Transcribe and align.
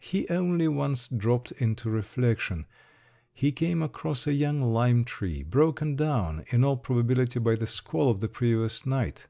He 0.00 0.28
only 0.30 0.66
once 0.66 1.06
dropped 1.06 1.52
into 1.52 1.88
reflection; 1.90 2.66
he 3.32 3.52
came 3.52 3.82
across 3.84 4.26
a 4.26 4.32
young 4.32 4.60
lime 4.60 5.04
tree, 5.04 5.44
broken 5.44 5.94
down, 5.94 6.42
in 6.48 6.64
all 6.64 6.76
probability 6.76 7.38
by 7.38 7.54
the 7.54 7.68
squall 7.68 8.10
of 8.10 8.18
the 8.18 8.26
previous 8.26 8.84
night. 8.84 9.28